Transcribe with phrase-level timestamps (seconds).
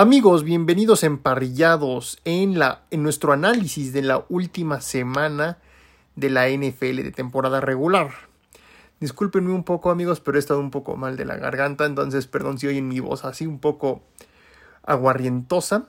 [0.00, 5.58] Amigos, bienvenidos emparrillados en, la, en nuestro análisis de la última semana
[6.14, 8.12] de la NFL de temporada regular.
[9.00, 12.58] Discúlpenme un poco amigos, pero he estado un poco mal de la garganta, entonces perdón
[12.58, 14.04] si oyen mi voz así un poco
[14.84, 15.86] aguarrientosa,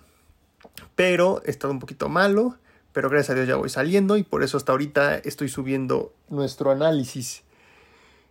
[0.95, 2.55] pero he estado un poquito malo,
[2.93, 6.71] pero gracias a Dios ya voy saliendo y por eso hasta ahorita estoy subiendo nuestro
[6.71, 7.43] análisis.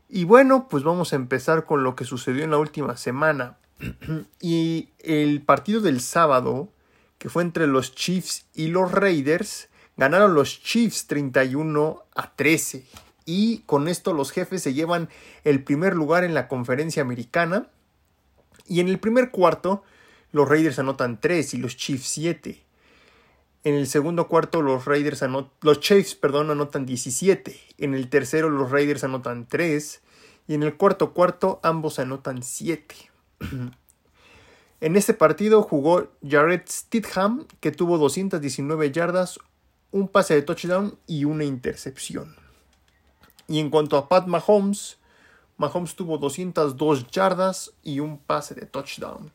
[0.08, 3.58] Y bueno, pues vamos a empezar con lo que sucedió en la última semana.
[4.40, 6.72] y el partido del sábado,
[7.18, 12.86] que fue entre los Chiefs y los Raiders, ganaron los Chiefs 31 a 13.
[13.26, 15.08] Y con esto los jefes se llevan
[15.44, 17.68] el primer lugar en la conferencia americana.
[18.66, 19.82] Y en el primer cuarto,
[20.32, 22.64] los Raiders anotan 3 y los Chiefs 7.
[23.64, 25.22] En el segundo cuarto, los Raiders
[25.60, 27.60] los Chiefs, perdón, anotan 17.
[27.78, 30.00] En el tercero, los Raiders anotan 3.
[30.46, 32.94] Y en el cuarto cuarto, ambos anotan 7.
[34.80, 39.40] En este partido jugó Jared Stidham, que tuvo 219 yardas,
[39.90, 42.36] un pase de touchdown y una intercepción.
[43.48, 44.98] Y en cuanto a Pat Mahomes,
[45.56, 49.32] Mahomes tuvo 202 yardas y un pase de touchdown.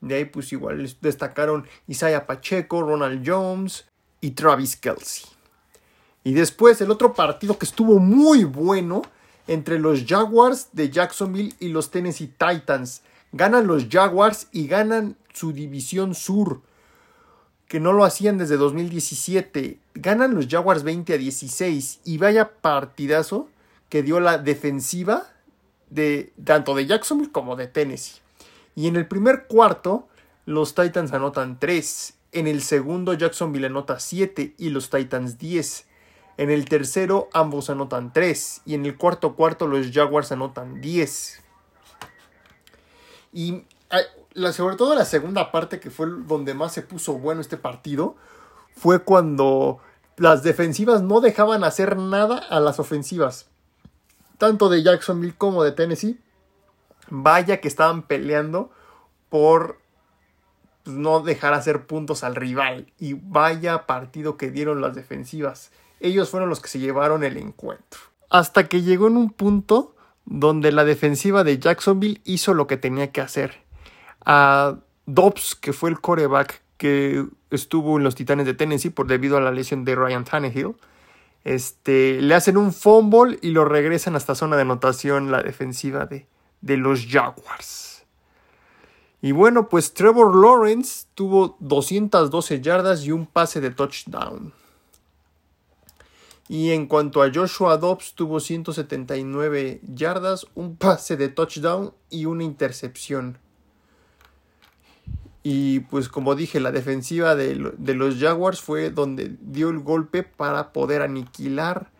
[0.00, 3.86] De ahí pues igual destacaron Isaiah Pacheco, Ronald Jones
[4.20, 5.24] y Travis Kelsey.
[6.22, 9.02] Y después el otro partido que estuvo muy bueno
[9.46, 13.02] entre los Jaguars de Jacksonville y los Tennessee Titans.
[13.32, 16.62] Ganan los Jaguars y ganan su división sur,
[17.68, 19.78] que no lo hacían desde 2017.
[19.94, 23.48] Ganan los Jaguars 20 a 16 y vaya partidazo
[23.88, 25.28] que dio la defensiva
[25.90, 28.20] de tanto de Jacksonville como de Tennessee.
[28.74, 30.08] Y en el primer cuarto
[30.44, 35.86] los Titans anotan 3, en el segundo Jacksonville anota 7 y los Titans 10.
[36.38, 41.42] En el tercero ambos anotan 3 y en el cuarto cuarto los Jaguars anotan 10.
[43.32, 43.64] Y
[44.52, 48.16] sobre todo la segunda parte que fue donde más se puso bueno este partido
[48.76, 49.78] fue cuando
[50.16, 53.48] las defensivas no dejaban hacer nada a las ofensivas.
[54.36, 56.20] Tanto de Jacksonville como de Tennessee.
[57.08, 58.70] Vaya que estaban peleando
[59.30, 59.78] por
[60.84, 62.92] pues, no dejar hacer puntos al rival.
[62.98, 65.70] Y vaya partido que dieron las defensivas
[66.00, 68.00] ellos fueron los que se llevaron el encuentro.
[68.30, 73.12] Hasta que llegó en un punto donde la defensiva de Jacksonville hizo lo que tenía
[73.12, 73.62] que hacer.
[74.24, 74.76] A
[75.06, 79.40] Dobbs, que fue el coreback que estuvo en los Titanes de Tennessee por debido a
[79.40, 80.74] la lesión de Ryan Tannehill,
[81.44, 86.26] este, le hacen un fumble y lo regresan hasta zona de anotación la defensiva de,
[86.60, 88.04] de los Jaguars.
[89.22, 94.52] Y bueno, pues Trevor Lawrence tuvo 212 yardas y un pase de touchdown.
[96.48, 102.44] Y en cuanto a Joshua Dobbs, tuvo 179 yardas, un pase de touchdown y una
[102.44, 103.38] intercepción.
[105.42, 110.72] Y pues como dije, la defensiva de, los Jaguars fue donde dio el golpe para
[110.72, 111.90] poder aniquilar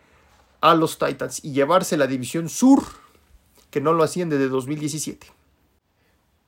[0.61, 2.83] a los Titans y llevarse la división sur,
[3.69, 5.27] que no lo hacían desde 2017.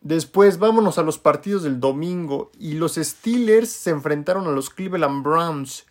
[0.01, 5.23] Después vámonos a los partidos del domingo y los Steelers se enfrentaron a los Cleveland
[5.23, 5.85] Browns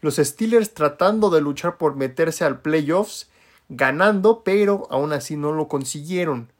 [0.00, 3.28] los Steelers tratando de luchar por meterse al playoffs,
[3.68, 6.52] ganando, pero aún así no lo consiguieron.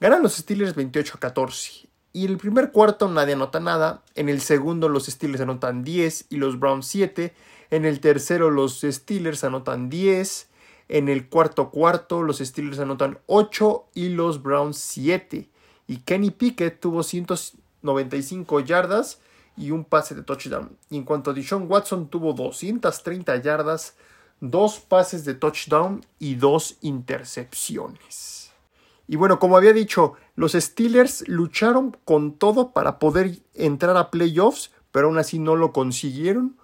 [0.00, 1.88] Ganan los Steelers 28 a 14.
[2.12, 4.02] Y en el primer cuarto nadie anota nada.
[4.14, 7.34] En el segundo los Steelers anotan 10 y los Browns 7.
[7.70, 10.48] En el tercero los Steelers anotan 10.
[10.88, 15.48] En el cuarto cuarto los Steelers anotan 8 y los Browns 7.
[15.86, 19.20] Y Kenny Pickett tuvo 195 yardas
[19.58, 20.76] y un pase de touchdown.
[20.90, 23.96] Y en cuanto a Dishon Watson tuvo 230 yardas,
[24.40, 28.52] dos pases de touchdown y dos intercepciones.
[29.06, 34.70] Y bueno, como había dicho, los Steelers lucharon con todo para poder entrar a playoffs,
[34.92, 36.56] pero aún así no lo consiguieron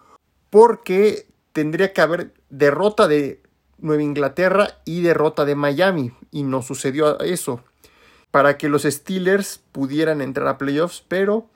[0.50, 3.42] porque tendría que haber derrota de
[3.78, 7.60] Nueva Inglaterra y derrota de Miami y no sucedió eso
[8.30, 11.46] para que los Steelers pudieran entrar a playoffs, pero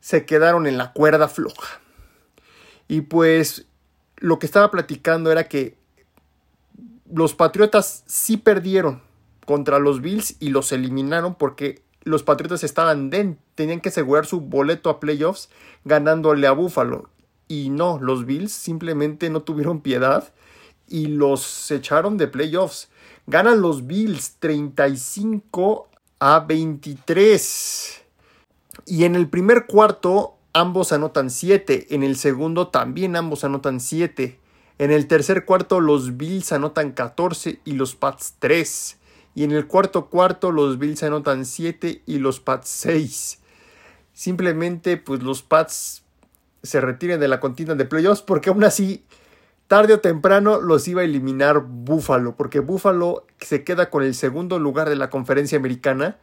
[0.00, 1.80] se quedaron en la cuerda floja.
[2.88, 3.66] Y pues
[4.16, 5.76] lo que estaba platicando era que
[7.10, 9.02] los Patriotas sí perdieron
[9.46, 14.40] contra los Bills y los eliminaron porque los Patriotas estaban den, tenían que asegurar su
[14.40, 15.48] boleto a playoffs
[15.84, 17.08] ganándole a Buffalo.
[17.48, 20.32] Y no, los Bills simplemente no tuvieron piedad
[20.86, 22.88] y los echaron de playoffs.
[23.26, 25.88] Ganan los Bills 35
[26.18, 28.02] a 23.
[28.86, 34.38] Y en el primer cuarto ambos anotan 7, en el segundo también ambos anotan 7.
[34.78, 38.98] En el tercer cuarto los Bills anotan 14 y los Pats 3.
[39.34, 43.40] Y en el cuarto cuarto los Bills anotan 7 y los Pats 6.
[44.12, 46.02] simplemente pues los Pats
[46.62, 49.04] se retiren de la contienda de playoffs porque aún así
[49.68, 54.58] tarde o temprano los iba a eliminar Buffalo porque Buffalo se queda con el segundo
[54.58, 56.18] lugar de la conferencia americana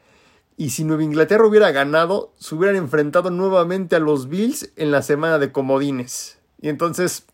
[0.57, 5.02] y si Nueva Inglaterra hubiera ganado se hubieran enfrentado nuevamente a los Bills en la
[5.02, 7.25] semana de comodines y entonces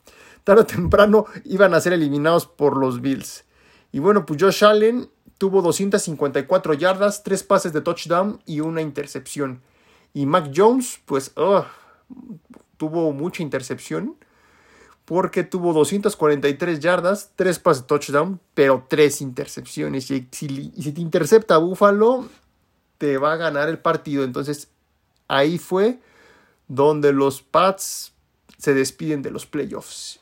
[0.43, 3.45] tarde o temprano iban a ser eliminados por los Bills
[3.91, 5.09] y bueno pues Josh Allen
[5.41, 9.63] tuvo 254 yardas, 3 pases de touchdown y una intercepción.
[10.13, 11.33] Y Mac Jones, pues,
[12.77, 14.17] tuvo mucha intercepción.
[15.03, 20.11] Porque tuvo 243 yardas, 3 pases de touchdown, pero 3 intercepciones.
[20.11, 22.29] Y si, si te intercepta Buffalo,
[23.01, 24.23] te va a ganar el partido.
[24.23, 24.69] Entonces,
[25.27, 25.97] ahí fue
[26.67, 28.13] donde los Pats
[28.59, 30.19] se despiden de los playoffs.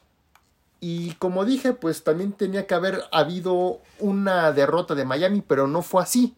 [0.79, 5.81] Y como dije, pues también tenía que haber habido una derrota de Miami, pero no
[5.81, 6.37] fue así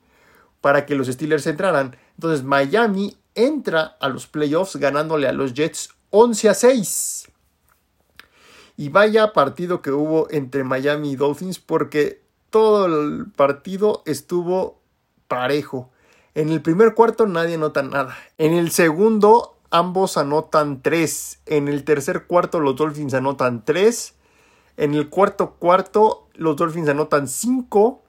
[0.61, 1.95] para que los Steelers entraran.
[2.15, 7.27] Entonces Miami entra a los playoffs ganándole a los Jets 11 a 6.
[8.77, 14.79] Y vaya partido que hubo entre Miami y Dolphins porque todo el partido estuvo
[15.27, 15.91] parejo.
[16.35, 18.15] En el primer cuarto nadie anota nada.
[18.37, 21.41] En el segundo ambos anotan 3.
[21.45, 24.15] En el tercer cuarto los Dolphins anotan 3.
[24.77, 28.01] En el cuarto cuarto, los Dolphins anotan 5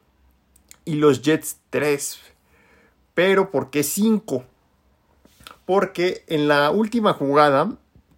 [0.84, 2.19] y los Jets 3.
[3.14, 4.44] Pero ¿por qué 5?
[5.66, 7.76] Porque en la última jugada,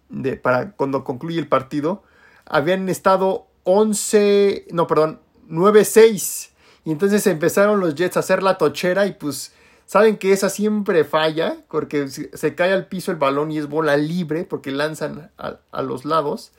[0.09, 2.03] de, para cuando concluye el partido,
[2.45, 5.19] habían estado 11, no, perdón,
[5.49, 6.51] 9-6.
[6.85, 9.53] Y entonces empezaron los Jets a hacer la tochera y pues
[9.85, 13.97] saben que esa siempre falla porque se cae al piso el balón y es bola
[13.97, 16.51] libre porque lanzan a, a los lados.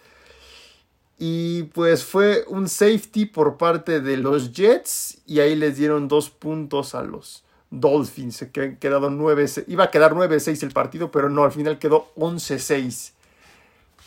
[1.19, 6.29] Y pues fue un safety por parte de los Jets y ahí les dieron dos
[6.29, 8.47] puntos a los Dolphins.
[8.53, 13.13] Que quedado 9, iba a quedar 9-6 el partido, pero no, al final quedó 11-6.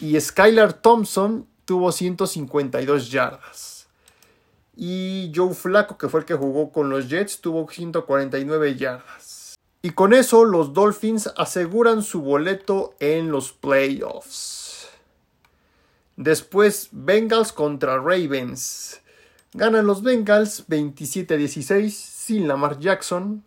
[0.02, 3.79] Y Skylar Thompson tuvo 152 yardas.
[4.82, 9.56] Y Joe Flaco, que fue el que jugó con los Jets, tuvo 149 yardas.
[9.82, 14.88] Y con eso los Dolphins aseguran su boleto en los playoffs.
[16.16, 19.02] Después Bengals contra Ravens.
[19.52, 23.44] Ganan los Bengals 27-16 sin Lamar Jackson.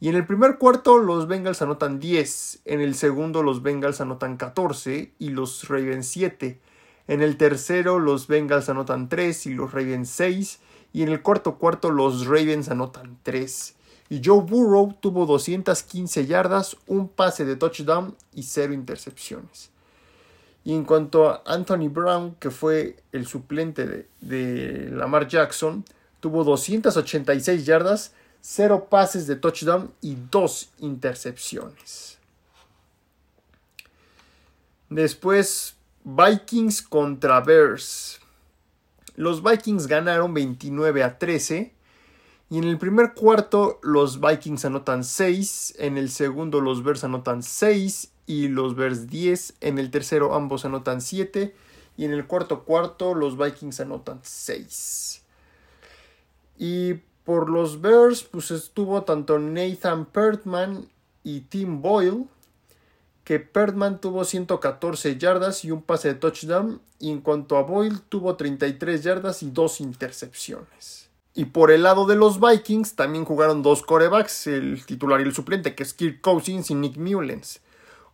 [0.00, 2.62] Y en el primer cuarto los Bengals anotan 10.
[2.64, 6.58] En el segundo los Bengals anotan 14 y los Ravens 7.
[7.06, 10.60] En el tercero los Bengals anotan 3 y los Ravens 6.
[10.92, 13.74] Y en el cuarto cuarto los Ravens anotan 3.
[14.10, 19.70] Y Joe Burrow tuvo 215 yardas, un pase de touchdown y 0 intercepciones.
[20.62, 25.84] Y en cuanto a Anthony Brown, que fue el suplente de, Lamar Jackson,
[26.20, 32.18] tuvo 286 yardas, 0 pases de touchdown y 2 intercepciones.
[34.88, 35.73] Después,
[36.04, 38.20] Vikings contra Bears.
[39.16, 41.72] Los Vikings ganaron 29 a 13.
[42.50, 47.42] Y en el primer cuarto los Vikings anotan 6, en el segundo los Bears anotan
[47.42, 49.54] 6 y los Bears 10.
[49.62, 51.54] En el tercero ambos anotan 7.
[51.96, 55.22] Y en el cuarto cuarto los Vikings anotan 6.
[56.58, 60.86] Y por los Bears pues estuvo tanto Nathan Pertman
[61.22, 62.26] y Tim Boyle.
[63.24, 66.80] Que Pertman tuvo 114 yardas y un pase de touchdown.
[66.98, 71.08] Y en cuanto a Boyle tuvo 33 yardas y dos intercepciones.
[71.34, 75.34] Y por el lado de los Vikings también jugaron dos corebacks, el titular y el
[75.34, 77.60] suplente, que es Kirk Cousins y Nick Mullens.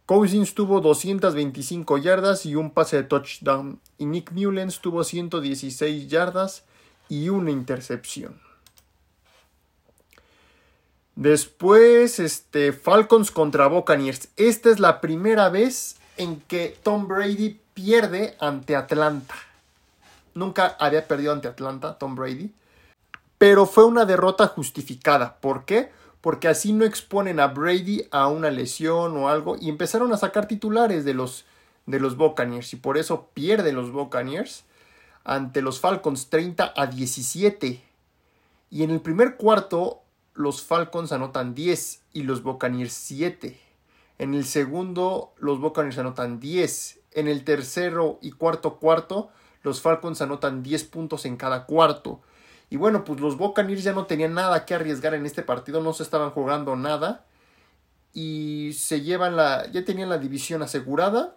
[0.07, 3.79] Cousins tuvo 225 yardas y un pase de touchdown.
[3.99, 6.65] Y Nick Mullens tuvo 116 yardas
[7.09, 8.41] y una intercepción.
[11.21, 14.29] Después, este, Falcons contra Buccaneers.
[14.37, 19.35] Esta es la primera vez en que Tom Brady pierde ante Atlanta.
[20.35, 22.55] Nunca había perdido ante Atlanta, Tom Brady.
[23.37, 25.37] Pero fue una derrota justificada.
[25.41, 25.91] ¿Por qué?
[26.21, 30.47] porque así no exponen a Brady a una lesión o algo y empezaron a sacar
[30.47, 31.45] titulares de los
[31.87, 34.65] de los Buccaneers y por eso pierden los Buccaneers
[35.25, 37.83] ante los Falcons 30 a 17.
[38.71, 40.00] Y en el primer cuarto
[40.35, 43.61] los Falcons anotan 10 y los Buccaneers 7.
[44.19, 47.01] En el segundo los Buccaneers anotan 10.
[47.13, 49.31] En el tercero y cuarto cuarto
[49.63, 52.21] los Falcons anotan 10 puntos en cada cuarto.
[52.71, 55.93] Y bueno, pues los Buccaneers ya no tenían nada que arriesgar en este partido, no
[55.93, 57.27] se estaban jugando nada.
[58.13, 59.71] Y se llevan la.
[59.71, 61.37] ya tenían la división asegurada.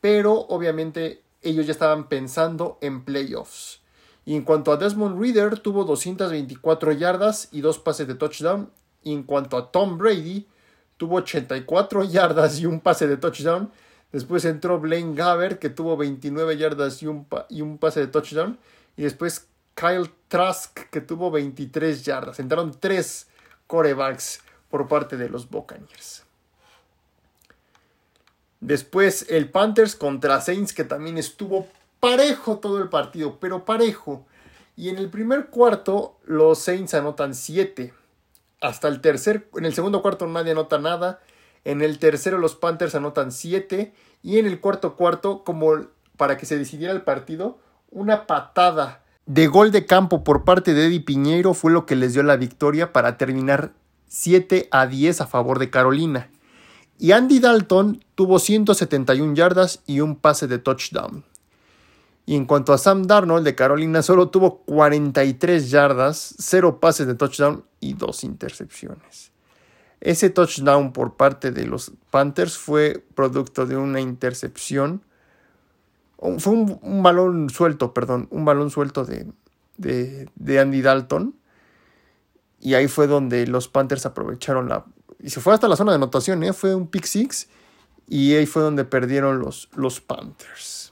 [0.00, 3.82] Pero obviamente ellos ya estaban pensando en playoffs.
[4.28, 8.70] Y en cuanto a Desmond Reader, tuvo 224 yardas y dos pases de touchdown.
[9.02, 10.46] Y en cuanto a Tom Brady,
[10.98, 13.72] tuvo 84 yardas y un pase de touchdown.
[14.12, 18.58] Después entró Blaine Gaber, que tuvo 29 yardas y un, y un pase de touchdown.
[18.98, 22.38] Y después Kyle Trask, que tuvo 23 yardas.
[22.38, 23.28] Entraron tres
[23.66, 26.22] corebacks por parte de los Buccaneers.
[28.60, 31.66] Después el Panthers contra Saints, que también estuvo
[32.00, 34.26] parejo todo el partido, pero parejo.
[34.76, 37.92] Y en el primer cuarto los Saints anotan 7.
[38.60, 41.20] Hasta el tercer, en el segundo cuarto nadie anota nada.
[41.64, 43.92] En el tercero los Panthers anotan 7.
[44.22, 45.86] Y en el cuarto cuarto, como
[46.16, 47.58] para que se decidiera el partido,
[47.90, 52.14] una patada de gol de campo por parte de Eddie Piñeiro fue lo que les
[52.14, 53.74] dio la victoria para terminar
[54.06, 56.30] 7 a 10 a favor de Carolina.
[56.98, 61.26] Y Andy Dalton tuvo 171 yardas y un pase de touchdown.
[62.28, 67.14] Y en cuanto a Sam Darnold de Carolina, solo tuvo 43 yardas, 0 pases de
[67.14, 69.32] touchdown y 2 intercepciones.
[70.02, 75.00] Ese touchdown por parte de los Panthers fue producto de una intercepción.
[76.36, 79.32] Fue un, balón suelto, perdón, un balón suelto de,
[79.78, 81.34] de Andy Dalton.
[82.60, 84.84] Y ahí fue donde los Panthers aprovecharon la,
[85.18, 86.52] y se fue hasta la zona de anotación, ¿eh?
[86.52, 87.48] fue un pick six
[88.06, 90.87] y ahí fue donde perdieron los, los Panthers.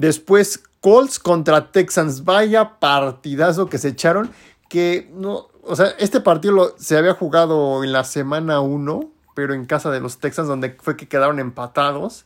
[0.00, 4.30] Después Colts contra Texans, vaya partidazo que se echaron,
[4.70, 9.66] que no, o sea, este partido se había jugado en la semana 1, pero en
[9.66, 12.24] casa de los Texans, donde fue que quedaron empatados.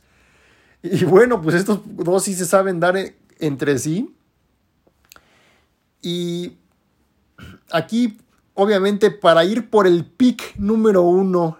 [0.83, 2.95] Y bueno, pues estos dos sí se saben dar
[3.39, 4.15] entre sí.
[6.01, 6.57] Y
[7.71, 8.19] aquí
[8.53, 11.57] obviamente para ir por el pick número uno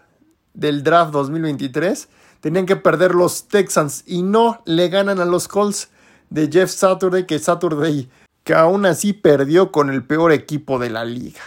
[0.54, 2.08] del draft 2023,
[2.40, 5.90] tenían que perder los Texans y no le ganan a los Colts
[6.36, 8.10] de Jeff Saturday, que Saturday,
[8.44, 11.40] que aún así perdió con el peor equipo de la liga.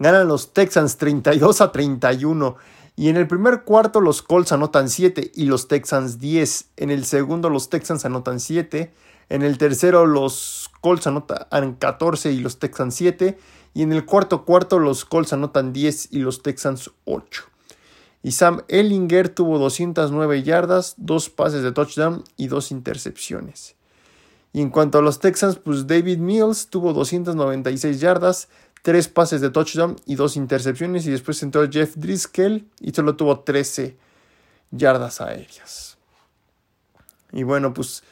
[0.00, 2.56] Ganan los Texans 32 a 31.
[2.96, 6.70] Y en el primer cuarto los Colts anotan 7 y los Texans 10.
[6.76, 8.92] En el segundo los Texans anotan 7.
[9.28, 13.38] En el tercero los Colts anotan 14 y los Texans 7.
[13.74, 17.44] Y en el cuarto cuarto los Colts anotan 10 y los Texans 8.
[18.24, 23.76] Y Sam Ellinger tuvo 209 yardas, 2 pases de touchdown y 2 intercepciones.
[24.52, 28.48] Y en cuanto a los Texans, pues David Mills tuvo 296 yardas,
[28.82, 31.06] 3 pases de touchdown y 2 intercepciones.
[31.06, 33.96] Y después entró Jeff Driscoll y solo tuvo 13
[34.70, 35.96] yardas aéreas.
[37.32, 38.02] Y bueno, pues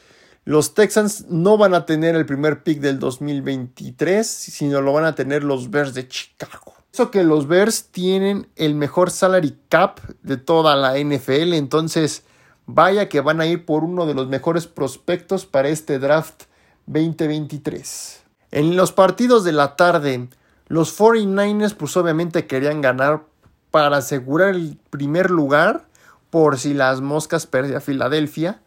[0.43, 5.13] los Texans no van a tener el primer pick del 2023, sino lo van a
[5.13, 6.73] tener los Bears de Chicago.
[6.91, 12.23] Eso que los Bears tienen el mejor salary cap de toda la NFL, entonces
[12.65, 16.43] vaya que van a ir por uno de los mejores prospectos para este draft
[16.85, 18.23] 2023.
[18.51, 20.27] En los partidos de la tarde,
[20.67, 23.23] los 49ers pues obviamente querían ganar
[23.71, 25.85] para asegurar el primer lugar
[26.29, 28.61] por si las moscas perdían a Filadelfia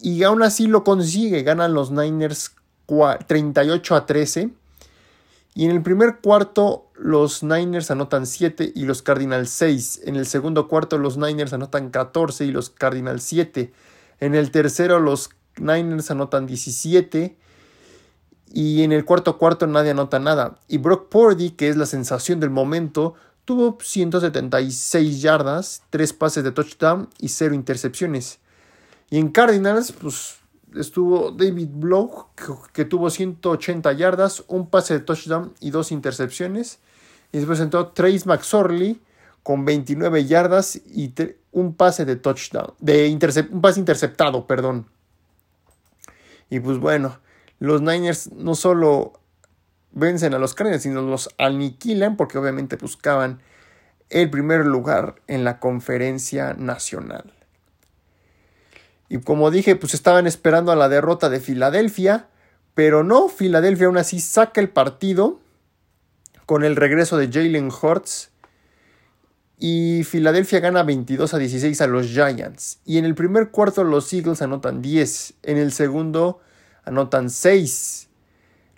[0.00, 1.42] y aún así lo consigue.
[1.42, 2.54] Ganan los Niners
[3.26, 4.50] 38 a 13.
[5.54, 10.02] Y en el primer cuarto los Niners anotan 7 y los Cardinals 6.
[10.04, 13.72] En el segundo cuarto los Niners anotan 14 y los Cardinals 7.
[14.20, 17.36] En el tercero los Niners anotan 17.
[18.54, 20.60] Y en el cuarto cuarto nadie anota nada.
[20.68, 26.52] Y Brock Purdy, que es la sensación del momento, tuvo 176 yardas, 3 pases de
[26.52, 28.38] touchdown y 0 intercepciones.
[29.10, 30.36] Y en Cardinals, pues
[30.76, 32.28] estuvo David Blow,
[32.72, 36.78] que, tuvo 180 yardas, un pase de touchdown y dos intercepciones.
[37.32, 39.00] Y después entró Trace McSorley
[39.42, 41.12] con 29 yardas y
[41.50, 43.18] un pase de touchdown, de
[43.50, 44.86] un pase interceptado, perdón.
[46.50, 47.18] Y pues bueno,
[47.58, 49.14] los Niners no solo
[49.92, 53.40] vencen a los Cardinals, sino los aniquilan porque obviamente buscaban
[54.10, 57.32] el primer lugar en la conferencia nacional.
[59.08, 62.28] Y como dije, pues estaban esperando a la derrota de Filadelfia,
[62.74, 65.41] pero no, Filadelfia aún así saca el partido
[66.52, 68.30] con el regreso de Jalen Hurts.
[69.58, 72.78] Y Filadelfia gana 22 a 16 a los Giants.
[72.84, 75.32] Y en el primer cuarto los Eagles anotan 10.
[75.44, 76.40] En el segundo
[76.84, 78.10] anotan 6.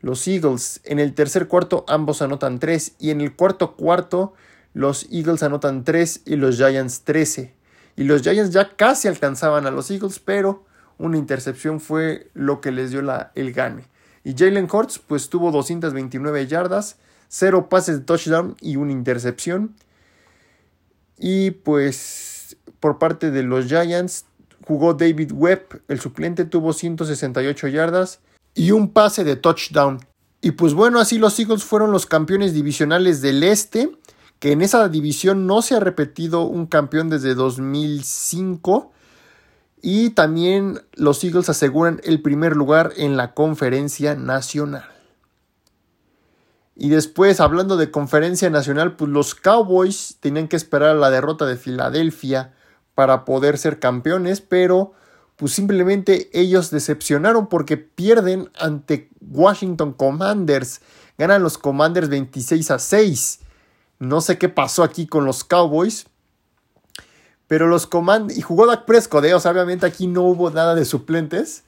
[0.03, 0.83] Los Eagles.
[0.85, 2.95] En el tercer cuarto ambos anotan 3.
[3.01, 4.35] Y en el cuarto cuarto
[4.73, 7.55] los Eagles anotan 3 y los Giants 13
[7.97, 10.65] y los Giants ya casi alcanzaban a los Eagles, pero
[10.97, 13.89] una intercepción fue lo que les dio la, el gane.
[14.23, 16.99] Y Jalen Hurts pues tuvo 229 yardas,
[17.35, 19.75] 0 pases de touchdown y una intercepción.
[21.19, 24.27] Y pues por parte de los Giants
[24.65, 28.21] jugó David Webb, el suplente tuvo 168 yardas
[28.55, 29.99] y un pase de touchdown.
[30.43, 33.91] Y pues bueno, así los Eagles fueron los campeones divisionales del este
[34.39, 38.93] que en esa división no se ha repetido un campeón desde 2005
[39.83, 44.94] y también los Eagles aseguran el primer lugar en la conferencia nacional.
[46.77, 51.57] Y después, hablando de conferencia nacional, pues los Cowboys tenían que esperar la derrota de
[51.57, 52.53] Filadelfia
[52.95, 54.93] para poder ser campeones, pero
[55.37, 60.81] pues simplemente ellos decepcionaron porque pierden ante Washington Commanders.
[61.19, 63.41] Ganan los Commanders 26 a 6.
[63.99, 66.07] No sé qué pasó aquí con los Cowboys.
[67.47, 68.39] Pero los Commanders.
[68.39, 69.35] Y jugó Dak Prescott, ¿eh?
[69.35, 71.65] obviamente aquí no hubo nada de suplentes.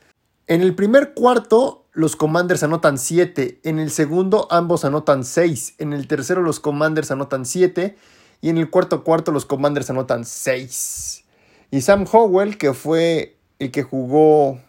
[0.47, 3.61] En el primer cuarto, los Commanders anotan 7.
[3.63, 5.77] En el segundo, ambos anotan 6.
[5.79, 7.97] En el tercero, los Commanders anotan 7.
[8.43, 11.25] Y en el cuarto cuarto, los Commanders anotan 6.
[11.71, 14.61] Y Sam Howell, que fue el que jugó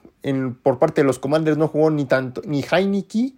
[0.64, 3.34] por parte de los Commanders no jugó ni tanto, ni Heineke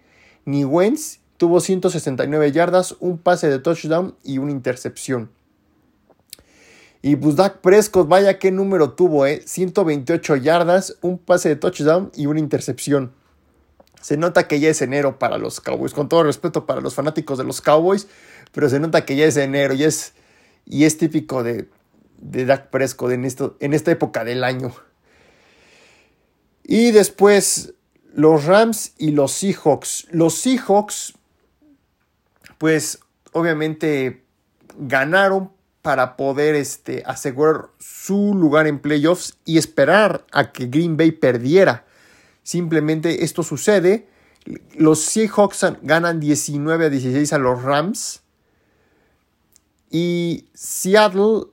[0.46, 1.20] ni Wentz.
[1.38, 5.32] Tuvo 169 yardas, un pase de touchdown y una intercepción.
[7.02, 9.42] Y pues Prescott, vaya qué número tuvo, ¿eh?
[9.46, 13.14] 128 yardas, un pase de touchdown y una intercepción.
[14.02, 17.38] Se nota que ya es enero para los Cowboys, con todo respeto para los fanáticos
[17.38, 18.08] de los Cowboys,
[18.52, 20.14] pero se nota que ya es enero y es,
[20.66, 21.68] y es típico de,
[22.18, 24.74] de Dak Prescott en, esto, en esta época del año.
[26.64, 27.74] Y después
[28.14, 30.08] los Rams y los Seahawks.
[30.12, 31.14] Los Seahawks,
[32.58, 33.00] pues
[33.32, 34.24] obviamente
[34.78, 35.52] ganaron
[35.82, 41.86] para poder este, asegurar su lugar en playoffs y esperar a que Green Bay perdiera.
[42.50, 44.08] Simplemente esto sucede.
[44.76, 48.24] Los Seahawks ganan 19 a 16 a los Rams.
[49.92, 51.44] Y Seattle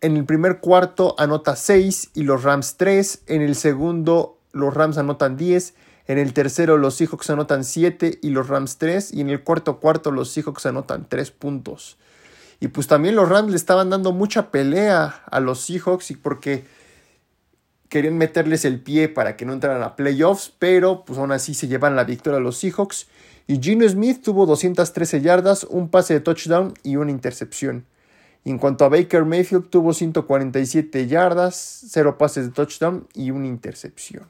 [0.00, 3.24] en el primer cuarto anota 6 y los Rams 3.
[3.26, 5.74] En el segundo los Rams anotan 10.
[6.06, 9.12] En el tercero los Seahawks anotan 7 y los Rams 3.
[9.12, 11.98] Y en el cuarto cuarto los Seahawks anotan 3 puntos.
[12.60, 16.64] Y pues también los Rams le estaban dando mucha pelea a los Seahawks y porque
[17.88, 21.68] querían meterles el pie para que no entraran a playoffs, pero pues aún así se
[21.68, 23.08] llevan la victoria a los Seahawks.
[23.46, 27.86] Y Gino Smith tuvo 213 yardas, un pase de touchdown y una intercepción
[28.50, 34.28] en cuanto a Baker Mayfield, tuvo 147 yardas, 0 pases de touchdown y una intercepción.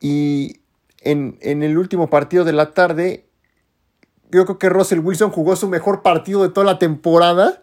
[0.00, 0.60] Y
[1.00, 3.26] en, el último partido de la tarde,
[4.30, 7.62] yo creo que Russell Wilson jugó su mejor partido de toda la temporada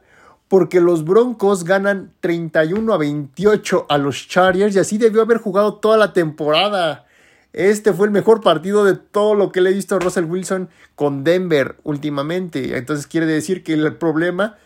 [0.51, 5.75] porque los Broncos ganan 31 a 28 a los Chargers y así debió haber jugado
[5.75, 7.05] toda la temporada.
[7.53, 10.67] Este fue el mejor partido de todo lo que le he visto a Russell Wilson
[10.95, 12.77] con Denver últimamente.
[12.77, 14.57] Entonces quiere decir que el problema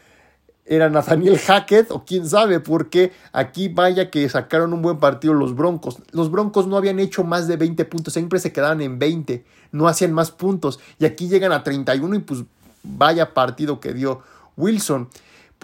[0.65, 5.55] era Nathaniel Hackett o quién sabe, porque aquí vaya que sacaron un buen partido los
[5.55, 5.97] Broncos.
[6.13, 9.87] Los Broncos no habían hecho más de 20 puntos, siempre se quedaban en 20, no
[9.87, 10.79] hacían más puntos.
[10.97, 12.43] Y aquí llegan a 31 y pues
[12.81, 14.23] vaya partido que dio
[14.57, 15.09] Wilson.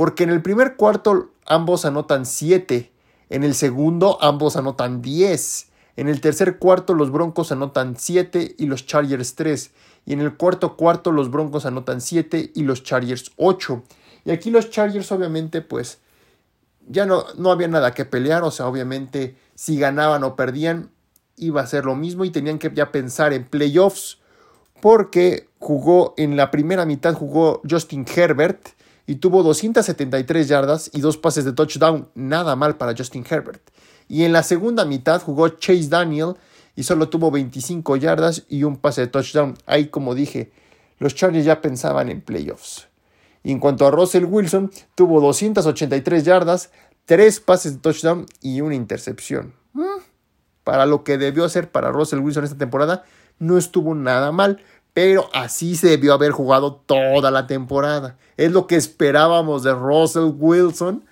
[0.02, 2.92] Porque en el primer cuarto ambos anotan 7,
[3.30, 5.68] en el segundo ambos anotan 10.
[5.96, 9.70] En el tercer cuarto los Broncos anotan 7 y los Chargers 3.
[10.08, 13.84] Y en el cuarto cuarto los Broncos anotan 7 y los Chargers 8.
[14.26, 16.00] Y aquí los Chargers obviamente pues
[16.88, 18.42] ya no, no había nada que pelear.
[18.42, 20.90] O sea, obviamente si ganaban o perdían
[21.38, 24.18] iba a ser lo mismo y tenían que ya pensar en playoffs.
[24.82, 28.70] Porque jugó en la primera mitad jugó Justin Herbert
[29.08, 32.10] y tuvo 273 yardas y dos pases de touchdown.
[32.16, 33.62] Nada mal para Justin Herbert.
[34.08, 36.36] Y en la segunda mitad jugó Chase Daniel
[36.76, 39.58] y solo tuvo 25 yardas y un pase de touchdown.
[39.66, 40.52] Ahí, como dije,
[41.00, 42.88] los Chargers ya pensaban en playoffs.
[43.44, 46.72] Y en cuanto a Russell Wilson, tuvo 283 yardas,
[47.06, 49.56] 3 pases de touchdown y una intercepción.
[49.74, 50.02] Mm,
[50.64, 53.04] para lo que debió hacer para Russell Wilson esta temporada,
[53.40, 54.62] no estuvo nada mal,
[54.94, 58.18] pero así se debió haber jugado toda la temporada.
[58.38, 61.04] Es lo que esperábamos de Russell Wilson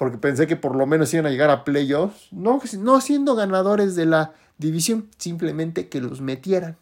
[0.00, 3.94] porque pensé que por lo menos iban a llegar a playoffs, no, no siendo ganadores
[3.96, 6.78] de la división, simplemente que los metieran.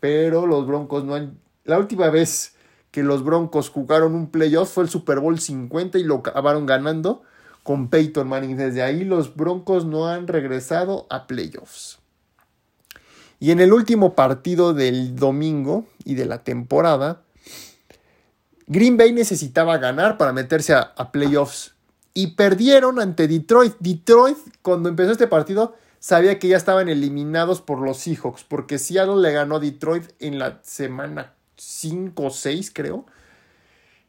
[0.00, 1.38] Pero los Broncos no han...
[1.64, 2.56] La última vez
[2.90, 7.22] que los Broncos jugaron un playoff fue el Super Bowl 50 y lo acabaron ganando
[7.62, 8.56] con Peyton Manning.
[8.56, 11.97] Desde ahí los Broncos no han regresado a playoffs.
[13.40, 17.22] Y en el último partido del domingo y de la temporada,
[18.66, 21.74] Green Bay necesitaba ganar para meterse a, playoffs
[22.14, 23.74] y perdieron ante Detroit.
[23.78, 29.22] Detroit, cuando empezó este partido, sabía que ya estaban eliminados por los Seahawks, porque Seattle
[29.22, 33.06] le ganó a Detroit en la semana 5 o 6, creo.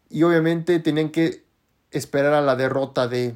[0.10, 1.44] Y obviamente tenían que
[1.92, 3.36] esperar a la derrota de,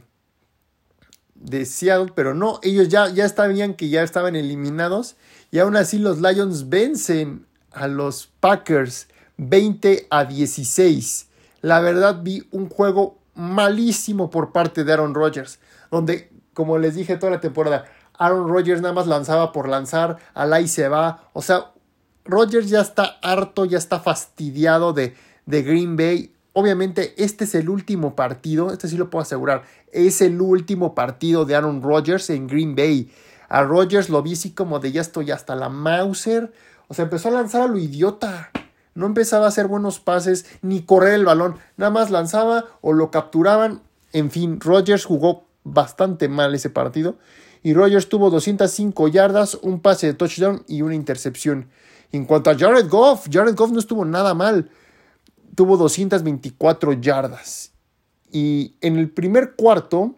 [1.36, 5.16] de Seattle, pero no, ellos ya, ya sabían que ya estaban eliminados.
[5.54, 11.28] Y aún así los Lions vencen a los Packers 20 a 16.
[11.62, 15.60] La verdad vi un juego malísimo por parte de Aaron Rodgers,
[15.92, 17.86] donde, como les dije toda la temporada,
[18.18, 21.30] Aaron Rodgers nada más lanzaba por lanzar, al ahí se va.
[21.34, 21.72] O sea,
[22.26, 25.14] Rodgers ya está harto, ya está fastidiado de,
[25.46, 26.34] de Green Bay.
[26.54, 29.62] Obviamente, este es el último partido, este sí lo puedo asegurar,
[29.92, 33.12] es el último partido de Aaron Rodgers en Green Bay.
[33.54, 36.52] A Rodgers lo vi así como de ya estoy hasta la Mauser.
[36.88, 38.50] O sea, empezó a lanzar a lo idiota.
[38.96, 41.60] No empezaba a hacer buenos pases ni correr el balón.
[41.78, 43.84] Nada más lanzaba o lo capturaban.
[44.12, 47.20] En fin, Rodgers jugó bastante mal ese partido.
[47.62, 51.70] Y Rodgers tuvo 205 yardas, un pase de touchdown y una intercepción.
[52.12, 54.72] En cuanto a Jared Goff, Jared Goff no estuvo nada mal.
[55.54, 57.72] Tuvo 224 yardas.
[58.32, 60.16] Y en el primer cuarto,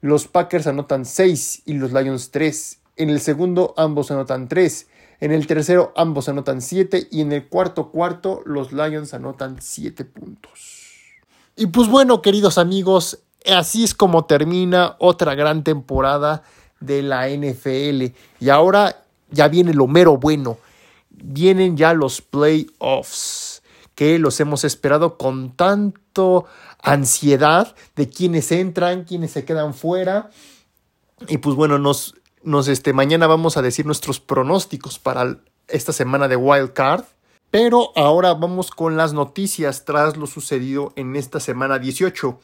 [0.00, 2.78] los Packers anotan 6 y los Lions 3.
[2.96, 4.88] En el segundo, ambos anotan 3.
[5.20, 7.08] En el tercero, ambos anotan 7.
[7.10, 10.88] Y en el cuarto cuarto, los Lions anotan 7 puntos.
[11.56, 16.42] Y pues bueno, queridos amigos, así es como termina otra gran temporada
[16.80, 18.14] de la NFL.
[18.40, 20.58] Y ahora ya viene lo mero bueno
[21.22, 23.39] vienen ya los playoffs,
[24.00, 26.46] que los hemos esperado con tanto
[26.82, 30.30] ansiedad de quienes entran, quienes se quedan fuera.
[31.28, 36.28] Y pues bueno, nos, nos este, mañana vamos a decir nuestros pronósticos para esta semana
[36.28, 37.04] de Wild Card.
[37.50, 42.40] Pero ahora vamos con las noticias tras lo sucedido en esta semana 18.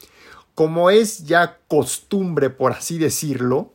[0.55, 3.73] Como es ya costumbre, por así decirlo,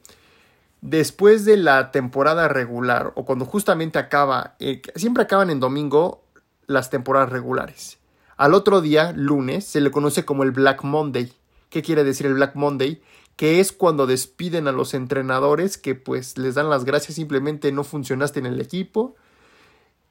[0.82, 6.22] después de la temporada regular o cuando justamente acaba, eh, siempre acaban en domingo
[6.68, 7.98] las temporadas regulares.
[8.38, 11.32] Al otro día, lunes, se le conoce como el Black Monday.
[11.70, 13.02] ¿Qué quiere decir el Black Monday?
[13.36, 17.84] Que es cuando despiden a los entrenadores que pues les dan las gracias, simplemente no
[17.84, 19.16] funcionaste en el equipo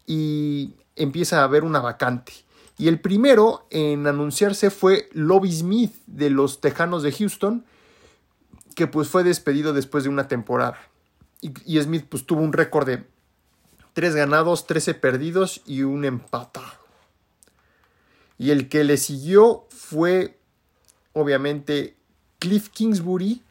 [0.07, 2.33] y empieza a haber una vacante.
[2.79, 7.65] Y el primero en anunciarse fue Lobby Smith de los Tejanos de Houston,
[8.75, 10.79] que pues fue despedido después de una temporada.
[11.43, 13.05] Y, Smith pues tuvo un récord de
[13.93, 16.81] 3 ganados, 13 perdidos y un empatado.
[18.39, 20.39] Y el que le siguió fue
[21.13, 21.97] obviamente
[22.39, 23.43] Cliff Kingsbury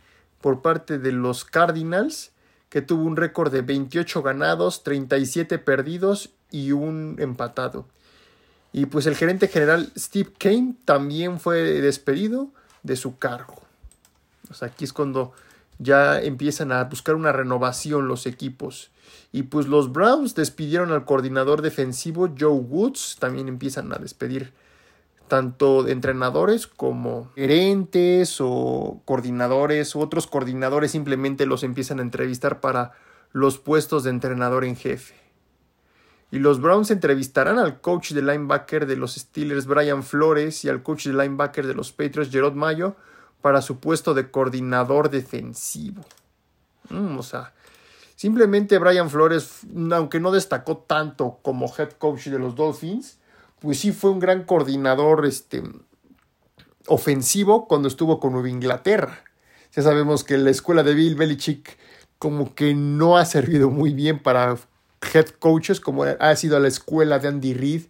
[0.41, 2.31] por parte de los Cardinals,
[2.69, 7.87] que tuvo un récord de 28 ganados, 37 perdidos y un empatado.
[8.71, 12.49] Y pues el gerente general Steve Kane también fue despedido
[12.83, 13.59] de su cargo
[14.61, 15.33] aquí es cuando
[15.79, 18.91] ya empiezan a buscar una renovación los equipos.
[19.31, 24.53] Y pues los Browns despidieron al coordinador defensivo Joe Woods, también empiezan a despedir
[25.29, 32.91] tanto entrenadores como gerentes o coordinadores otros coordinadores simplemente los empiezan a entrevistar para
[33.31, 35.15] los puestos de entrenador en jefe.
[36.31, 40.83] Y los Browns entrevistarán al coach de linebacker de los Steelers Brian Flores y al
[40.83, 42.95] coach de linebacker de los Patriots Gerard Mayo
[43.41, 46.03] para su puesto de coordinador defensivo.
[46.89, 47.53] Mm, o sea,
[48.15, 53.17] simplemente Brian Flores, aunque no destacó tanto como head coach de los Dolphins,
[53.59, 55.63] pues sí fue un gran coordinador este,
[56.87, 59.23] ofensivo cuando estuvo con Nueva Inglaterra.
[59.75, 61.77] Ya sabemos que la escuela de Bill Belichick
[62.17, 64.57] como que no ha servido muy bien para
[65.13, 67.83] head coaches como ha sido la escuela de Andy Reid,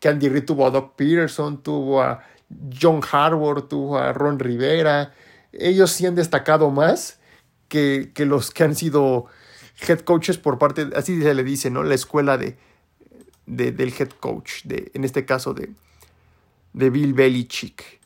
[0.00, 2.22] que Andy Reid tuvo a Doc Peterson, tuvo a
[2.80, 5.12] John Harbour, tuvo a Ron Rivera.
[5.52, 7.18] Ellos sí han destacado más
[7.68, 9.26] que, los que han sido
[9.86, 11.82] head coaches por parte, así se le dice, ¿no?
[11.82, 12.56] La escuela de,
[13.46, 15.70] del head coach, de, en este caso de,
[16.72, 18.00] de Bill Belichick.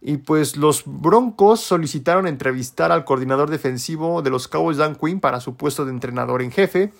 [0.00, 5.40] Y pues los Broncos solicitaron entrevistar al coordinador defensivo de los Cowboys, Dan Quinn, para
[5.40, 6.92] su puesto de entrenador en jefe.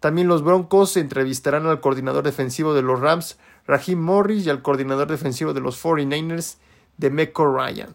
[0.00, 3.36] También los Broncos entrevistarán al coordinador defensivo de los Rams,
[3.68, 6.56] Raheem Morris y al coordinador defensivo de los 49ers,
[6.96, 7.92] de Mecco Ryan.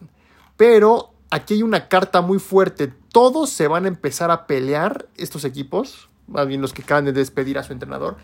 [0.56, 2.92] Pero aquí hay una carta muy fuerte.
[3.12, 7.12] Todos se van a empezar a pelear, estos equipos, más bien los que acaban de
[7.12, 8.16] despedir a su entrenador,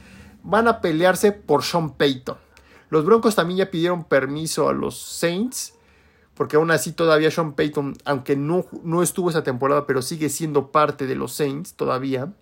[0.42, 2.38] van a pelearse por Sean Payton.
[2.88, 5.74] Los Broncos también ya pidieron permiso a los Saints,
[6.34, 10.70] porque aún así todavía Sean Payton, aunque no, no estuvo esa temporada, pero sigue siendo
[10.70, 12.32] parte de los Saints todavía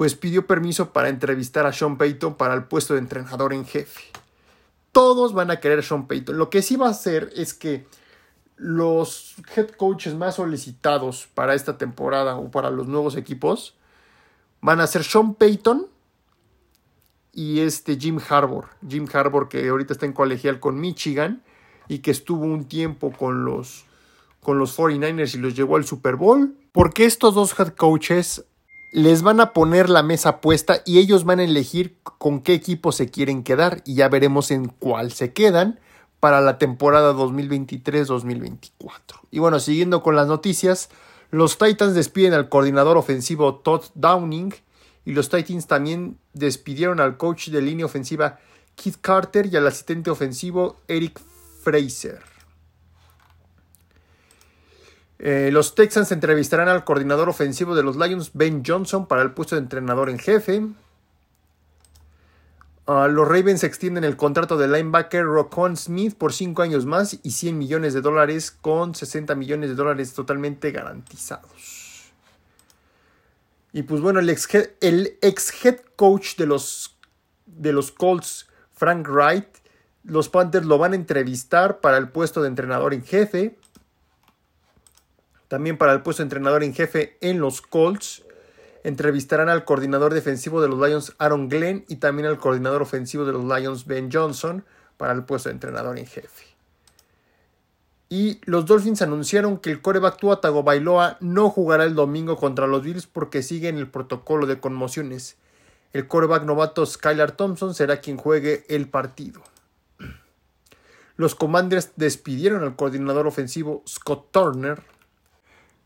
[0.00, 4.00] pues pidió permiso para entrevistar a Sean Payton para el puesto de entrenador en jefe.
[4.92, 6.38] Todos van a querer a Sean Payton.
[6.38, 7.86] Lo que sí va a hacer es que
[8.56, 13.76] los head coaches más solicitados para esta temporada o para los nuevos equipos
[14.62, 15.86] van a ser Sean Payton
[17.34, 18.68] y este Jim Harbour.
[18.88, 21.42] Jim Harbour que ahorita está en colegial con Michigan
[21.88, 23.84] y que estuvo un tiempo con los,
[24.40, 26.56] con los 49ers y los llevó al Super Bowl.
[26.72, 28.46] Porque estos dos head coaches
[28.92, 32.92] les van a poner la mesa puesta y ellos van a elegir con qué equipo
[32.92, 35.78] se quieren quedar y ya veremos en cuál se quedan
[36.18, 38.60] para la temporada 2023-2024.
[39.30, 40.90] Y bueno, siguiendo con las noticias,
[41.30, 44.52] los Titans despiden al coordinador ofensivo Todd Downing
[45.04, 48.38] y los Titans también despidieron al coach de línea ofensiva
[48.74, 51.20] Keith Carter y al asistente ofensivo Eric
[51.62, 52.29] Fraser.
[55.22, 59.54] Eh, los Texans entrevistarán al coordinador ofensivo de los Lions, Ben Johnson, para el puesto
[59.54, 60.66] de entrenador en jefe.
[62.86, 67.32] Ah, los Ravens extienden el contrato del linebacker Rocon Smith por 5 años más y
[67.32, 72.10] 100 millones de dólares con 60 millones de dólares totalmente garantizados.
[73.74, 74.48] Y pues bueno, el ex,
[74.80, 76.96] el ex head coach de los,
[77.44, 79.46] de los Colts, Frank Wright,
[80.02, 83.58] los Panthers lo van a entrevistar para el puesto de entrenador en jefe
[85.50, 88.22] también para el puesto de entrenador en jefe en los Colts.
[88.84, 93.32] Entrevistarán al coordinador defensivo de los Lions, Aaron Glenn, y también al coordinador ofensivo de
[93.32, 94.64] los Lions, Ben Johnson,
[94.96, 96.44] para el puesto de entrenador en jefe.
[98.08, 102.84] Y los Dolphins anunciaron que el coreback Tua Tagovailoa no jugará el domingo contra los
[102.84, 105.36] Bills porque sigue en el protocolo de conmociones.
[105.92, 109.42] El coreback novato Skylar Thompson será quien juegue el partido.
[111.16, 114.80] Los Commanders despidieron al coordinador ofensivo Scott Turner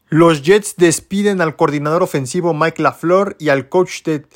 [0.09, 4.27] los Jets despiden al coordinador ofensivo Mike LaFleur y al coach de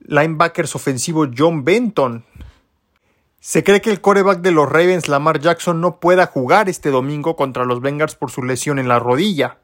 [0.00, 2.24] linebackers ofensivo John Benton.
[3.40, 7.36] Se cree que el coreback de los Ravens, Lamar Jackson, no pueda jugar este domingo
[7.36, 9.58] contra los Bengals por su lesión en la rodilla.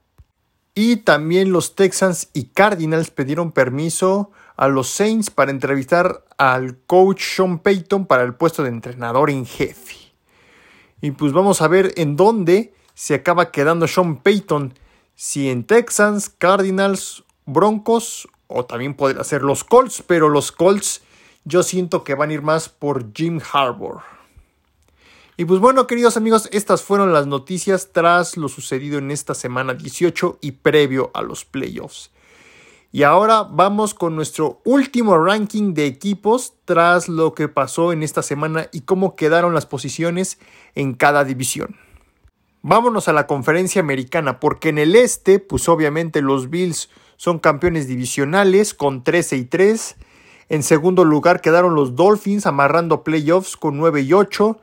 [0.75, 7.23] Y también los Texans y Cardinals pidieron permiso a los Saints para entrevistar al coach
[7.23, 9.97] Sean Payton para el puesto de entrenador en jefe.
[11.03, 14.75] Y pues vamos a ver en dónde se acaba quedando Sean Payton
[15.17, 21.03] si en Texans, Cardinals, Broncos o también podría ser los Colts, pero los Colts
[21.45, 24.03] yo siento que van a ir más por Jim Harbour.
[25.39, 29.75] Y pues bueno, queridos amigos, estas fueron las noticias tras lo sucedido en esta semana
[29.75, 32.11] 18 y previo a los playoffs.
[32.93, 38.23] Y ahora vamos con nuestro último ranking de equipos tras lo que pasó en esta
[38.23, 40.39] semana y cómo quedaron las posiciones
[40.75, 41.77] en cada división.
[42.69, 47.87] Vámonos a la conferencia americana, porque en el este, pues obviamente los Bills son campeones
[47.87, 49.95] divisionales con 13 y 3.
[50.49, 54.59] En segundo lugar quedaron los Dolphins amarrando playoffs con 9 y 8.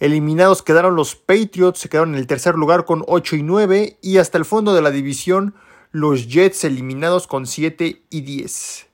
[0.00, 3.98] Eliminados quedaron los Patriots, se quedaron en el tercer lugar con 8 y 9.
[4.00, 5.54] Y hasta el fondo de la división,
[5.90, 8.86] los Jets eliminados con 7 y 10.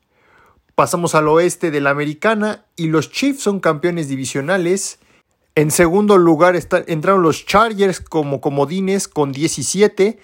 [0.74, 4.98] Pasamos al oeste de la americana y los Chiefs son campeones divisionales
[5.58, 10.16] en segundo lugar entraron los Chargers como comodines con 17.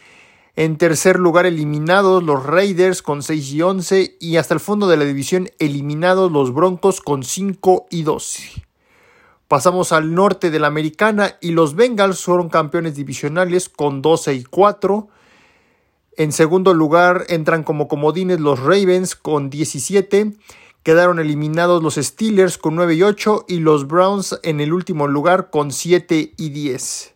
[0.54, 4.16] En tercer lugar eliminados los Raiders con 6 y 11.
[4.20, 8.62] Y hasta el fondo de la división eliminados los Broncos con 5 y 12.
[9.48, 14.44] Pasamos al norte de la americana y los Bengals fueron campeones divisionales con 12 y
[14.44, 15.08] 4.
[16.16, 20.32] En segundo lugar entran como comodines los Ravens con 17.
[20.84, 25.48] Quedaron eliminados los Steelers con 9 y 8 y los Browns en el último lugar
[25.48, 27.14] con 7 y 10.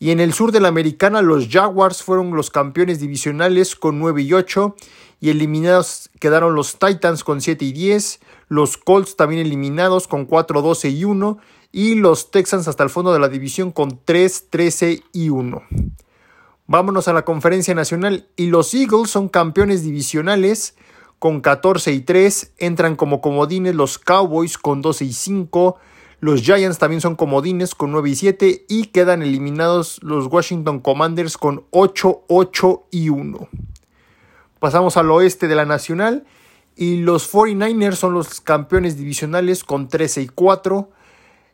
[0.00, 4.22] Y en el sur de la americana los Jaguars fueron los campeones divisionales con 9
[4.22, 4.74] y 8
[5.20, 8.18] y eliminados quedaron los Titans con 7 y 10,
[8.48, 11.38] los Colts también eliminados con 4, 12 y 1
[11.70, 15.62] y los Texans hasta el fondo de la división con 3, 13 y 1.
[16.66, 20.74] Vámonos a la conferencia nacional y los Eagles son campeones divisionales
[21.22, 22.54] con 14 y 3.
[22.58, 25.78] Entran como comodines los Cowboys con 12 y 5.
[26.18, 28.64] Los Giants también son comodines con 9 y 7.
[28.68, 33.48] Y quedan eliminados los Washington Commanders con 8, 8 y 1.
[34.58, 36.24] Pasamos al oeste de la Nacional.
[36.74, 40.90] Y los 49ers son los campeones divisionales con 13 y 4.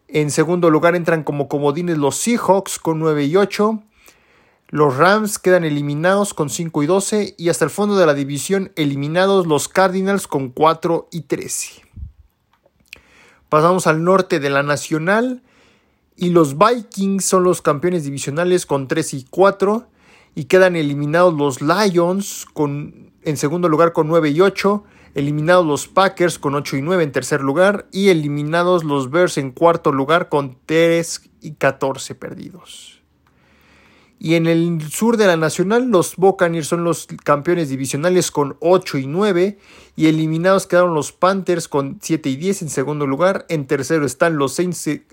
[0.09, 3.83] En segundo lugar entran como comodines los Seahawks con 9 y 8.
[4.71, 8.71] Los Rams quedan eliminados con 5 y 12 y hasta el fondo de la división
[8.77, 11.83] eliminados los Cardinals con 4 y 13.
[13.49, 15.43] Pasamos al norte de la Nacional
[16.17, 19.89] y los Vikings son los campeones divisionales con 3 y 4
[20.35, 25.89] y quedan eliminados los Lions con, en segundo lugar con 9 y 8, eliminados los
[25.89, 30.29] Packers con 8 y 9 en tercer lugar y eliminados los Bears en cuarto lugar
[30.29, 32.98] con 3 y 14 perdidos.
[34.21, 38.99] Y en el sur de la Nacional, los Buccaneers son los campeones divisionales con 8
[38.99, 39.59] y 9.
[39.95, 43.47] Y eliminados quedaron los Panthers con 7 y 10 en segundo lugar.
[43.49, 45.05] En tercero están los Saints eh,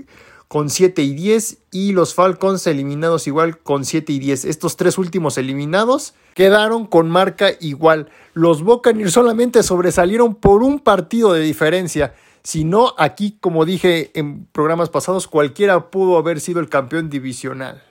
[0.47, 4.45] con 7 y 10 y los Falcons eliminados igual con 7 y 10.
[4.45, 8.09] Estos tres últimos eliminados quedaron con marca igual.
[8.33, 12.13] Los Buccaneers solamente sobresalieron por un partido de diferencia.
[12.43, 17.84] Si no, aquí, como dije en programas pasados, cualquiera pudo haber sido el campeón divisional.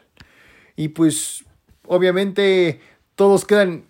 [0.76, 1.44] Y pues,
[1.86, 2.80] obviamente,
[3.14, 3.84] todos quedan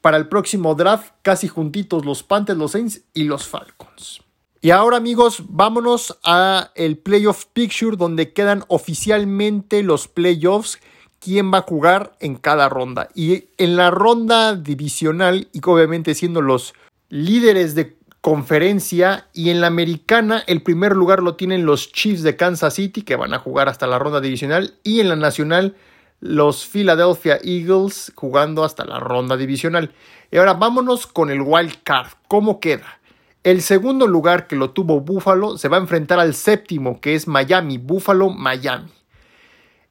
[0.00, 4.20] para el próximo draft casi juntitos los Panthers, los Saints y los Falcons.
[4.60, 10.78] Y ahora amigos, vámonos a el playoff picture donde quedan oficialmente los playoffs,
[11.20, 13.08] quién va a jugar en cada ronda.
[13.14, 16.74] Y en la ronda divisional y obviamente siendo los
[17.08, 22.34] líderes de conferencia y en la americana el primer lugar lo tienen los Chiefs de
[22.34, 25.76] Kansas City que van a jugar hasta la ronda divisional y en la nacional
[26.20, 29.92] los Philadelphia Eagles jugando hasta la ronda divisional.
[30.30, 32.08] Y ahora vámonos con el wild card.
[32.28, 33.00] ¿Cómo queda?
[33.42, 37.28] El segundo lugar que lo tuvo Buffalo se va a enfrentar al séptimo, que es
[37.28, 38.90] Miami, Buffalo, Miami.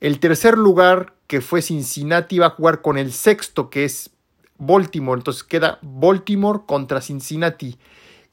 [0.02, 4.10] El tercer lugar, que fue Cincinnati, va a jugar con el sexto, que es
[4.58, 5.20] Baltimore.
[5.20, 7.78] Entonces queda Baltimore contra Cincinnati.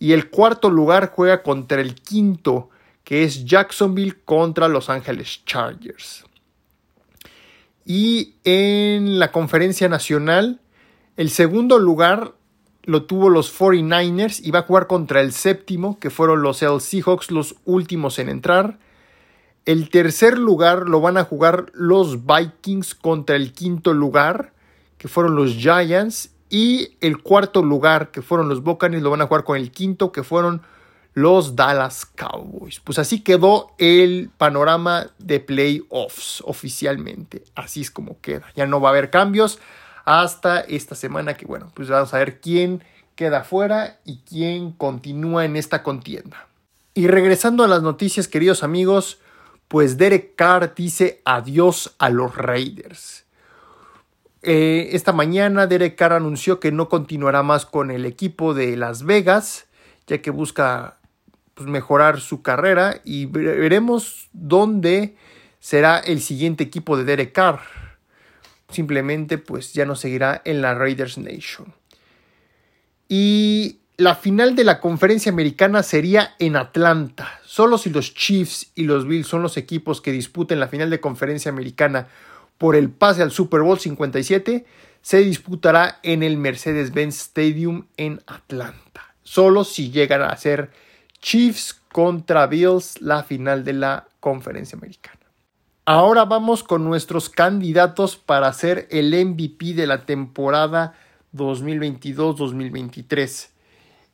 [0.00, 2.70] Y el cuarto lugar juega contra el quinto,
[3.04, 6.24] que es Jacksonville contra Los Angeles Chargers.
[7.84, 10.60] Y en la conferencia nacional,
[11.16, 12.34] el segundo lugar
[12.84, 17.30] lo tuvo los 49ers y va a jugar contra el séptimo, que fueron los Seahawks,
[17.30, 18.78] los últimos en entrar.
[19.64, 24.52] El tercer lugar lo van a jugar los Vikings contra el quinto lugar,
[24.98, 26.30] que fueron los Giants.
[26.50, 30.12] Y el cuarto lugar, que fueron los Buccaneers, lo van a jugar con el quinto,
[30.12, 30.62] que fueron
[31.14, 32.80] los Dallas Cowboys.
[32.80, 37.44] Pues así quedó el panorama de playoffs oficialmente.
[37.54, 38.46] Así es como queda.
[38.56, 39.58] Ya no va a haber cambios
[40.04, 42.82] hasta esta semana que bueno, pues vamos a ver quién
[43.14, 46.48] queda fuera y quién continúa en esta contienda.
[46.94, 49.18] Y regresando a las noticias, queridos amigos,
[49.68, 53.24] pues Derek Carr dice adiós a los Raiders.
[54.42, 59.04] Eh, esta mañana Derek Carr anunció que no continuará más con el equipo de Las
[59.04, 59.66] Vegas,
[60.06, 60.98] ya que busca
[61.54, 65.16] pues, mejorar su carrera y veremos dónde
[65.60, 67.60] será el siguiente equipo de Derek Carr
[68.72, 71.72] simplemente pues ya no seguirá en la Raiders Nation.
[73.08, 77.40] Y la final de la conferencia americana sería en Atlanta.
[77.44, 81.00] Solo si los Chiefs y los Bills son los equipos que disputen la final de
[81.00, 82.08] conferencia americana
[82.58, 84.64] por el pase al Super Bowl 57,
[85.02, 89.14] se disputará en el Mercedes-Benz Stadium en Atlanta.
[89.24, 90.70] Solo si llegan a ser
[91.22, 95.18] Chiefs contra Bills la final de la conferencia americana.
[95.84, 100.94] Ahora vamos con nuestros candidatos para ser el MVP de la temporada
[101.34, 103.48] 2022-2023.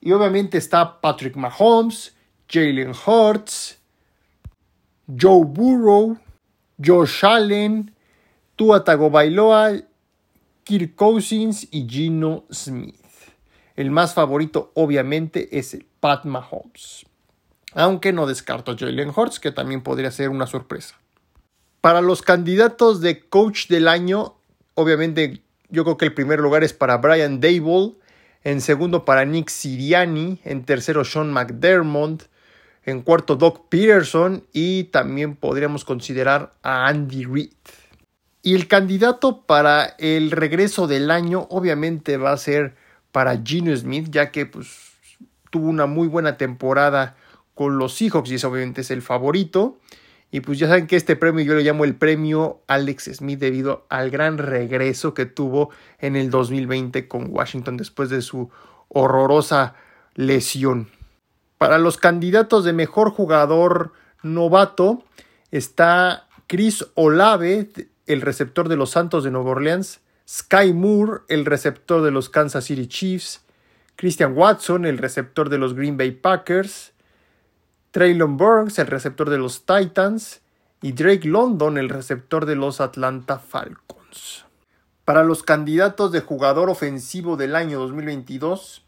[0.01, 2.15] Y obviamente está Patrick Mahomes,
[2.49, 3.79] Jalen Hurts,
[5.09, 6.17] Joe Burrow,
[6.83, 7.95] Josh Allen,
[8.55, 9.73] Tua Tagovailoa,
[10.65, 12.98] Kirk Cousins y Gino Smith.
[13.79, 17.07] El más favorito obviamente es el Pat Mahomes.
[17.75, 20.97] Aunque no descarto a Jalen Hurts, que también podría ser una sorpresa.
[21.81, 24.35] Para los candidatos de coach del año,
[24.75, 27.95] obviamente yo creo que el primer lugar es para Brian Dable,
[28.43, 32.25] en segundo para Nick Siriani, en tercero Sean McDermott,
[32.85, 37.53] en cuarto Doc Peterson y también podríamos considerar a Andy Reid.
[38.43, 42.88] Y el candidato para el regreso del año obviamente va a ser
[43.19, 44.93] para Gino Smith, ya que pues,
[45.51, 47.17] tuvo una muy buena temporada
[47.57, 49.81] con los Seahawks y ese obviamente es el favorito.
[50.31, 53.87] Y pues ya saben que este premio yo lo llamo el premio Alex Smith debido
[53.89, 58.51] al gran regreso que tuvo en el 2020 con Washington después de su
[58.87, 59.75] horrorosa
[60.15, 60.89] lesión.
[61.59, 65.03] Para los candidatos de mejor jugador novato
[65.51, 67.69] está Chris Olave,
[68.07, 72.67] el receptor de los Santos de Nueva Orleans, Sky Moore, el receptor de los Kansas
[72.67, 73.41] City Chiefs,
[73.97, 76.93] Christian Watson, el receptor de los Green Bay Packers,
[77.93, 80.43] Traylon Burns, el receptor de los Titans,
[80.83, 84.45] y Drake London, el receptor de los Atlanta Falcons.
[85.07, 88.85] Para los candidatos de jugador ofensivo del año 2022,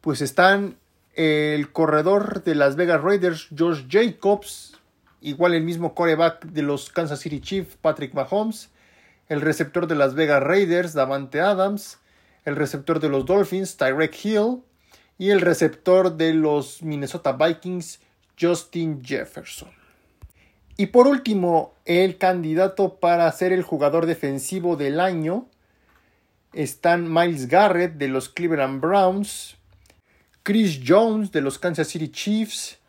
[0.00, 0.76] pues están
[1.14, 4.78] el corredor de Las Vegas Raiders, George Jacobs,
[5.20, 8.70] igual el mismo coreback de los Kansas City Chiefs, Patrick Mahomes,
[9.32, 11.98] el receptor de Las Vegas Raiders, Davante Adams,
[12.44, 14.58] el receptor de los Dolphins, Tyrek Hill,
[15.16, 18.00] y el receptor de los Minnesota Vikings,
[18.38, 19.70] Justin Jefferson.
[20.76, 25.46] Y por último, el candidato para ser el jugador defensivo del año
[26.52, 29.56] están Miles Garrett de los Cleveland Browns,
[30.42, 32.80] Chris Jones de los Kansas City Chiefs,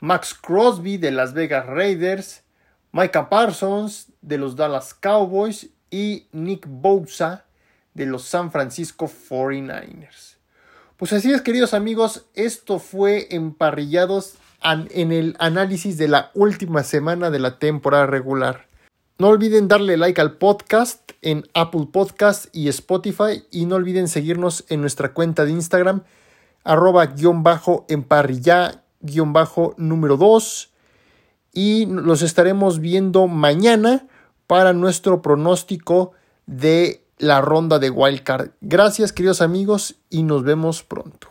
[0.00, 2.42] Max Crosby de Las Vegas Raiders,
[2.92, 7.46] Micah Parsons de los Dallas Cowboys y Nick Bosa
[7.94, 10.36] de los San Francisco 49ers.
[10.98, 17.30] Pues así es, queridos amigos, esto fue emparrillados en el análisis de la última semana
[17.30, 18.66] de la temporada regular.
[19.16, 24.66] No olviden darle like al podcast en Apple Podcast y Spotify y no olviden seguirnos
[24.68, 26.02] en nuestra cuenta de Instagram
[26.62, 30.70] arroba guion bajo emparrilla guion bajo número 2
[31.54, 34.06] y los estaremos viendo mañana
[34.46, 36.12] para nuestro pronóstico
[36.46, 38.50] de la ronda de Wildcard.
[38.60, 41.28] Gracias queridos amigos y nos vemos pronto.